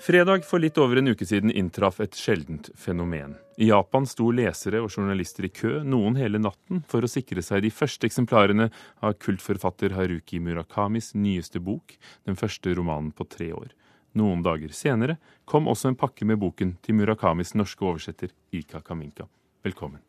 [0.00, 3.34] Fredag for litt over en uke siden inntraff et sjeldent fenomen.
[3.58, 7.64] I Japan sto lesere og journalister i kø, noen hele natten, for å sikre seg
[7.64, 8.68] de første eksemplarene
[9.02, 11.96] av kultforfatter Haruki Murakamis nyeste bok,
[12.30, 13.74] den første romanen på tre år.
[14.14, 15.18] Noen dager senere
[15.50, 19.26] kom også en pakke med boken til Murakamis norske oversetter Ika Kaminka.
[19.66, 20.00] Velkommen.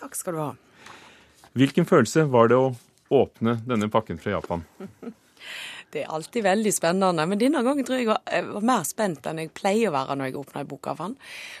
[0.00, 0.50] Takk skal du ha.
[1.56, 2.72] Hvilken følelse var det å
[3.12, 4.64] åpne denne pakken fra Japan?
[5.92, 9.40] Det er alltid veldig spennende, men denne gangen tror jeg jeg var mer spent enn
[9.40, 11.16] jeg pleier å være når jeg åpner en bok av han.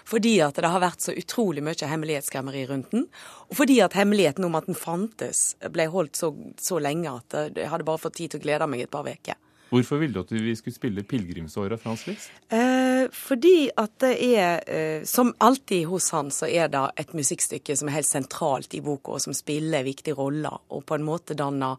[0.08, 3.06] Fordi at det har vært så utrolig mye hemmelighetskremmeri rundt den.
[3.48, 7.70] Og fordi at hemmeligheten om at den fantes, ble holdt så, så lenge at jeg
[7.70, 9.38] hadde bare fått tid til å glede meg et par uker.
[9.66, 12.28] Hvorfor ville du at vi skulle spille 'Pilegrimsåret' fra Hans Lix?
[12.54, 17.76] Eh, fordi at det er, eh, som alltid hos han, så er det et musikkstykke
[17.76, 21.34] som er helt sentralt i boka, og som spiller viktige roller, og på en måte
[21.34, 21.76] danner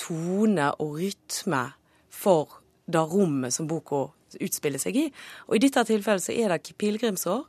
[0.00, 1.64] tone og rytme
[2.14, 4.06] for det rommet som boka
[4.40, 5.04] utspiller seg i.
[5.48, 7.44] Og i dette tilfellet så er det pilegrimsår.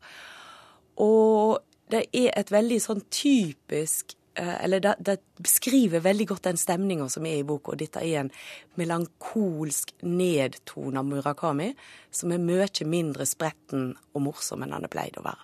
[1.04, 1.58] Og
[1.92, 7.10] det er et veldig sånn typisk eh, Eller det, det beskriver veldig godt den stemninga
[7.12, 7.74] som er i boka.
[7.74, 8.32] Og dette er en
[8.80, 11.74] melankolsk nedtona Murakami
[12.12, 15.44] som er mye mindre spretten og morsom enn han er pleid å være.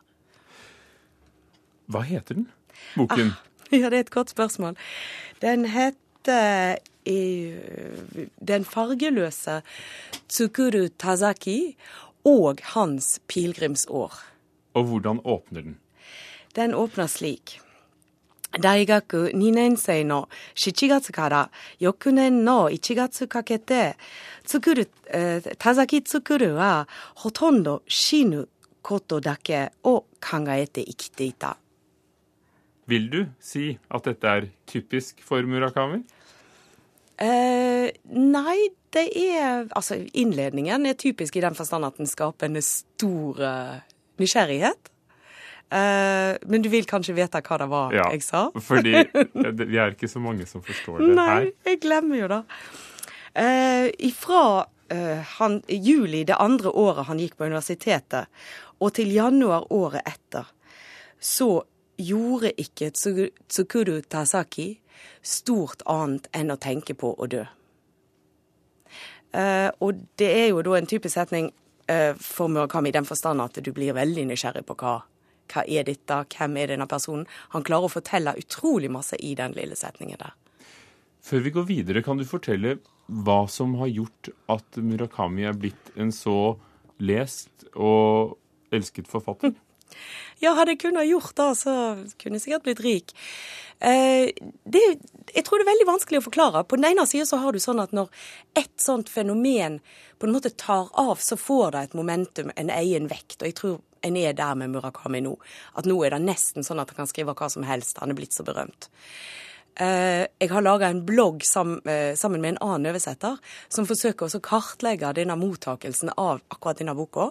[1.91, 2.47] Hva heter den,
[2.95, 3.33] boken?
[3.35, 3.41] Ah,
[3.81, 4.77] ja, det er et godt spørsmål.
[5.43, 9.62] Den heter den fargeløse
[10.28, 11.76] Tsukuru Tazaki
[12.24, 14.12] og hans pilegrimsår.
[14.74, 15.78] Og hvordan åpner den?
[16.56, 17.60] Den åpner slik.
[18.52, 23.96] Daigaku 2年生の7月から翌年の1月かけて
[24.46, 28.48] 作る、えー、田崎作るはほとんど死ぬ
[28.82, 31.58] ことだけを考えて生きていた。
[32.86, 36.04] Vil du si at dette er typisk for Murakami?
[37.17, 38.57] Eh, nei,
[38.93, 43.75] det er Altså, innledningen er typisk i den forstand at den skaper en stor uh,
[44.21, 44.91] nysgjerrighet.
[45.71, 48.49] Eh, men du vil kanskje vite hva det var Ja, jeg sa?
[48.59, 48.91] fordi
[49.71, 51.45] vi er ikke så mange som forstår det Nei, her.
[51.69, 52.41] jeg glemmer jo det.
[53.39, 58.27] Eh, ifra eh, han, juli det andre året han gikk på universitetet,
[58.83, 60.49] og til januar året etter,
[61.21, 61.61] så
[62.01, 64.73] gjorde ikke Tsukuru Tasaki
[65.21, 67.45] stort annet enn å tenke på å dø.
[69.31, 71.51] Uh, og det er jo da en typisk setning
[71.87, 74.97] uh, for Murakami i den forstand at du blir veldig nysgjerrig på hva,
[75.53, 77.23] hva er dette, hvem er denne personen.
[77.55, 80.35] Han klarer å fortelle utrolig masse i den lille setningen der.
[81.21, 85.91] Før vi går videre, kan du fortelle hva som har gjort at Murakami er blitt
[85.95, 86.57] en så
[87.01, 88.37] lest og
[88.73, 89.55] elsket forfatter?
[90.41, 91.73] Ja, hadde jeg kunnet gjort det, så
[92.21, 93.13] kunne jeg sikkert blitt rik.
[93.81, 94.29] Eh,
[94.63, 94.81] det,
[95.33, 96.63] jeg tror det er veldig vanskelig å forklare.
[96.69, 98.11] På den ene siden så har du sånn at når
[98.59, 99.79] et sånt fenomen
[100.21, 103.39] på en måte tar av, så får det et momentum, en egen vekt.
[103.41, 105.35] Og jeg tror en er der med Murakami nå.
[105.77, 108.01] At nå er det nesten sånn at han kan skrive hva som helst.
[108.01, 108.89] Han er blitt så berømt.
[109.79, 113.37] Eh, jeg har laga en blogg eh, sammen med en annen oversetter
[113.71, 117.29] som forsøker å kartlegge denne mottakelsen av akkurat denne boka.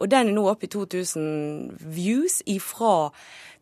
[0.00, 3.12] Og den er nå oppe i 2000 views ifra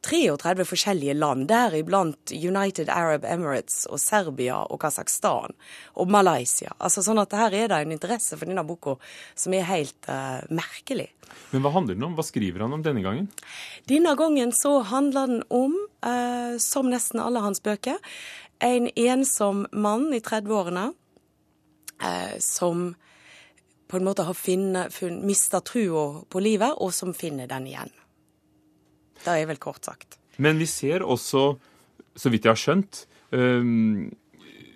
[0.04, 5.54] 33 forskjellige land, deriblant United Arab Emirates og Serbia og Kasakhstan
[5.96, 6.74] og Malaysia.
[6.78, 8.98] Altså sånn at her er det en interesse for denne boka
[9.32, 11.08] som er helt uh, merkelig.
[11.54, 12.16] Men hva handler den om?
[12.18, 13.30] Hva skriver han om denne gangen?
[13.88, 15.74] Denne gangen så handler den om,
[16.04, 17.98] eh, som nesten alle hans bøker,
[18.64, 20.86] en ensom mann i 30-årene
[22.02, 22.92] eh, som
[23.90, 27.92] på en måte har finne, funn, mista trua på livet, og som finner den igjen.
[29.24, 30.18] Det er vel kort sagt.
[30.42, 31.44] Men vi ser også,
[32.16, 33.04] så vidt jeg har skjønt,
[33.36, 34.10] øhm,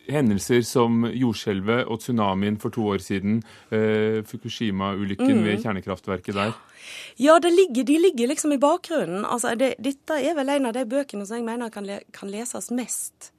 [0.09, 6.55] hendelser som jordskjelvet og tsunamien for to år siden, eh, Fukushima-ulykken ved kjernekraftverket der.
[7.17, 9.25] Ja, det ligger, de ligger liksom i bakgrunnen.
[9.25, 12.31] Altså, det, dette er vel en av de bøkene som jeg mener kan, le, kan
[12.33, 13.33] leses mest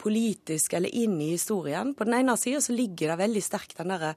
[0.00, 1.94] politisk eller inn i historien.
[1.94, 4.14] På den ene sida så ligger det veldig sterkt den der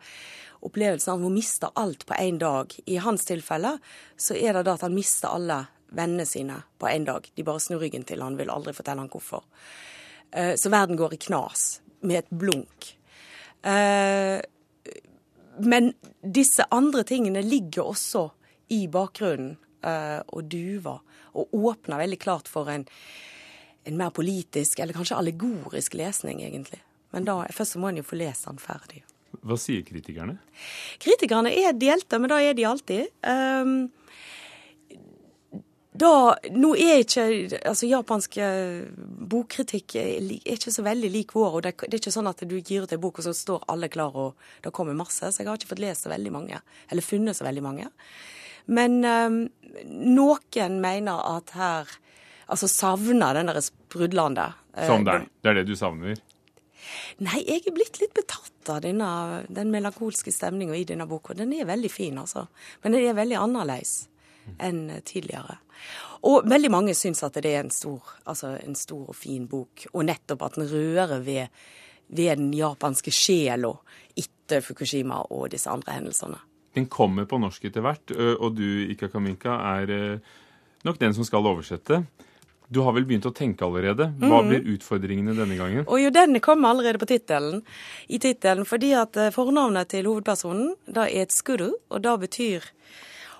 [0.64, 2.72] opplevelsen av å miste alt på én dag.
[2.86, 3.78] I hans tilfelle
[4.16, 7.28] så er det da at han mister alle vennene sine på én dag.
[7.36, 9.44] De bare snur ryggen til han, vil aldri fortelle han hvorfor.
[10.34, 12.98] Eh, Så verden går i knas med et blunk.
[13.64, 14.42] Eh,
[15.64, 15.94] Men
[16.26, 18.32] disse andre tingene ligger også
[18.74, 21.04] i bakgrunnen eh, og duver,
[21.38, 22.88] og åpner veldig klart for en,
[23.86, 26.82] en mer politisk, eller kanskje allegorisk lesning, egentlig.
[27.14, 29.04] Men da, først så må en jo få lest den ferdig.
[29.44, 30.40] Hva sier kritikerne?
[31.02, 33.14] Kritikerne er delte, men da er de alltid.
[33.22, 33.92] Um,
[36.04, 37.24] da, nå er ikke
[37.70, 38.84] altså Japansk eh,
[39.34, 41.58] bokkritikk er ikke så veldig lik vår.
[41.58, 43.66] og det, det, er ikke sånn at du gir ut en bok, og så står
[43.72, 45.24] alle klar, og det kommer masse.
[45.24, 46.62] Så jeg har ikke fått lest så veldig mange.
[46.92, 47.90] Eller funnet så veldig mange.
[48.66, 49.42] Men um,
[49.90, 52.00] noen mener at her
[52.54, 54.44] Altså savner den der sprudlende.
[54.86, 55.30] Som deg.
[55.42, 56.18] Det er det du savner?
[57.24, 59.08] Nei, jeg er blitt litt betatt av denne,
[59.48, 61.34] den melankolske stemninga i denne boka.
[61.40, 62.44] Den er veldig fin, altså.
[62.84, 63.94] Men den er veldig annerledes
[64.60, 65.58] enn tidligere.
[66.30, 69.88] Og veldig mange syns at det er en stor, altså en stor og fin bok,
[69.92, 71.48] og nettopp at den rører ved,
[72.08, 73.74] ved den japanske sjela
[74.16, 76.40] etter Fukushima og disse andre hendelsene.
[76.74, 80.22] Den kommer på norsk etter hvert, og du, Ika Kaminka, er
[80.88, 82.02] nok den som skal oversette.
[82.74, 84.08] Du har vel begynt å tenke allerede.
[84.18, 84.50] Hva mm.
[84.50, 85.86] blir utfordringene denne gangen?
[85.86, 87.62] Og jo, Den kommer allerede på tittelen.
[88.08, 92.66] I tittelen, fordi at fornavnet til hovedpersonen da er et skuru, og da betyr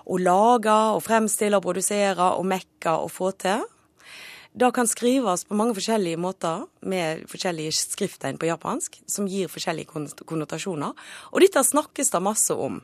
[0.04, 3.64] å lage og fremstille og produsere og mekke og få til.
[4.54, 10.04] Det kan skrives på mange forskjellige måter med forskjellige skrifttegn på japansk, som gir forskjellige
[10.30, 10.92] konnotasjoner.
[11.34, 12.76] Og dette snakkes det masse om.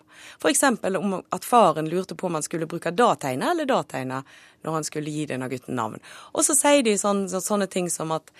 [0.43, 0.65] F.eks.
[0.99, 4.35] om at faren lurte på om han skulle bruke dategnet eller dategnet
[4.67, 6.03] når han skulle gi denne gutten navn.
[6.35, 8.35] Og så sier de sånne, sånne ting som at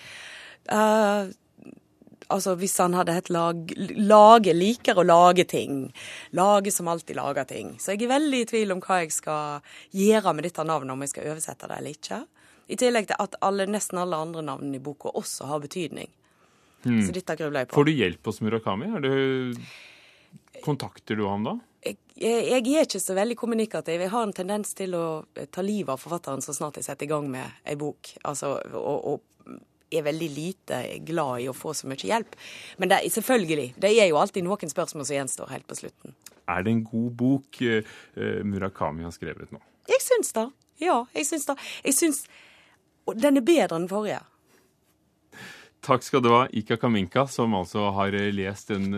[0.67, 1.31] uh,
[2.31, 5.83] altså hvis han hadde hett lag, Lage liker å lage ting.
[6.37, 7.75] Lage som alltid lager ting.
[7.79, 11.05] Så jeg er veldig i tvil om hva jeg skal gjøre med dette navnet, om
[11.05, 12.21] jeg skal oversette det eller ikke.
[12.71, 16.11] I tillegg til at alle, nesten alle andre navnene i boka også har betydning.
[16.85, 17.01] Hmm.
[17.05, 17.77] Så dette grubler jeg på.
[17.77, 18.93] Får du hjelp hos Murakami?
[19.03, 21.57] Det Kontakter du ham da?
[21.81, 24.01] Jeg, jeg, er ikke så veldig kommunikativ.
[24.03, 25.05] Jeg har en tendens til å
[25.49, 28.13] ta livet av forfatteren så snart jeg setter i gang med ei bok.
[28.29, 29.40] Altså, og, og,
[29.91, 32.37] er veldig lite glad i å få så mye hjelp.
[32.81, 36.15] Men det selvfølgelig, det er jo alltid noen spørsmål som gjenstår helt på slutten.
[36.49, 37.93] Er det en god bok uh,
[38.47, 39.61] Murakami har skrevet nå?
[39.91, 40.47] Jeg syns det.
[40.81, 41.57] Ja, jeg syns det.
[41.85, 42.25] Jeg syns
[43.17, 44.21] den er bedre enn forrige.
[45.81, 48.91] Takk skal du ha, Ika Kaminka, som altså har eh, lest den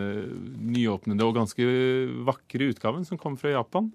[0.74, 1.68] nyåpnede og ganske
[2.28, 3.88] vakre utgaven som kom fra Japan.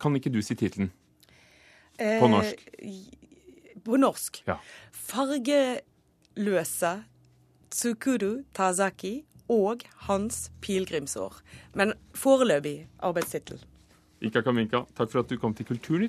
[0.00, 0.88] Kan ikke du si tittelen?
[1.98, 2.64] På norsk.
[3.84, 4.42] på norsk.
[4.46, 4.56] Ja.
[4.92, 5.58] Farge
[6.38, 6.92] løse
[7.70, 11.40] Tsukuru Tazaki og Hans pilegrimsår.
[11.74, 13.60] Men foreløpig arbeidstittel.
[14.22, 16.06] Ika Kaminka, takk for at du kom til Kulturnytt.